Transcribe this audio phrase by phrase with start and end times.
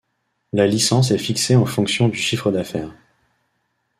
[0.51, 2.91] La licence est fixée en fonction du chiffre d'affaires.